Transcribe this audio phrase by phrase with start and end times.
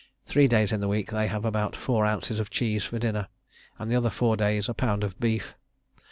[0.25, 3.27] Three days in the week they have about four ounces of cheese for dinner,
[3.77, 5.53] and the other four days a pound of beef.